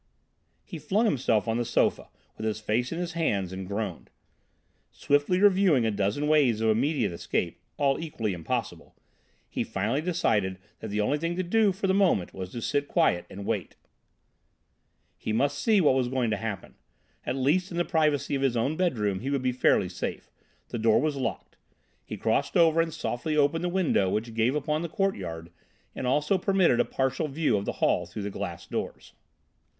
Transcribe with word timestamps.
He 0.65 0.79
flung 0.79 1.05
himself 1.05 1.47
on 1.47 1.59
the 1.59 1.63
sofa, 1.63 2.09
with 2.35 2.43
his 2.47 2.59
face 2.59 2.91
in 2.91 2.97
his 2.97 3.13
hands, 3.13 3.53
and 3.53 3.67
groaned. 3.67 4.09
Swiftly 4.91 5.39
reviewing 5.39 5.85
a 5.85 5.91
dozen 5.91 6.27
ways 6.27 6.59
of 6.59 6.71
immediate 6.71 7.11
escape, 7.11 7.61
all 7.77 7.99
equally 7.99 8.33
impossible, 8.33 8.95
he 9.47 9.63
finally 9.63 10.01
decided 10.01 10.57
that 10.79 10.87
the 10.87 10.99
only 10.99 11.19
thing 11.19 11.35
to 11.35 11.43
do 11.43 11.71
for 11.71 11.85
the 11.85 11.93
moment 11.93 12.33
was 12.33 12.51
to 12.51 12.63
sit 12.63 12.87
quiet 12.87 13.27
and 13.29 13.45
wait. 13.45 13.75
He 15.19 15.31
must 15.31 15.59
see 15.59 15.79
what 15.79 15.93
was 15.93 16.07
going 16.07 16.31
to 16.31 16.37
happen. 16.37 16.77
At 17.23 17.35
least 17.35 17.69
in 17.69 17.77
the 17.77 17.85
privacy 17.85 18.33
of 18.33 18.41
his 18.41 18.57
own 18.57 18.75
bedroom 18.75 19.19
he 19.19 19.29
would 19.29 19.43
be 19.43 19.51
fairly 19.51 19.87
safe. 19.87 20.31
The 20.69 20.79
door 20.79 20.99
was 20.99 21.15
locked. 21.15 21.57
He 22.03 22.17
crossed 22.17 22.57
over 22.57 22.81
and 22.81 22.91
softly 22.91 23.37
opened 23.37 23.63
the 23.63 23.69
window 23.69 24.09
which 24.09 24.33
gave 24.33 24.55
upon 24.55 24.81
the 24.81 24.89
courtyard 24.89 25.51
and 25.93 26.07
also 26.07 26.39
permitted 26.39 26.79
a 26.79 26.85
partial 26.85 27.27
view 27.27 27.55
of 27.55 27.65
the 27.65 27.73
hall 27.83 28.07
through 28.07 28.23
the 28.23 28.31
glass 28.31 28.65
doors. 28.65 29.13